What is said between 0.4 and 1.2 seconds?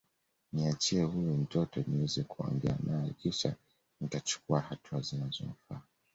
Niachie